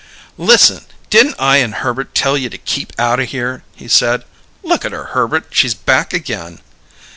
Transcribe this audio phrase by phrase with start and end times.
[0.39, 0.85] "Listen!
[1.11, 4.23] Didn't I and Herbert tell you to keep out o' here?" he said.
[4.63, 5.49] "Look at her, Herbert!
[5.51, 6.57] She's back again!"